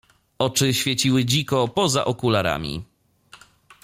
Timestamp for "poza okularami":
1.67-2.83